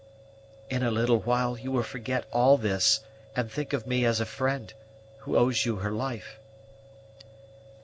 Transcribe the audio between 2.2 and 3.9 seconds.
all this, and think of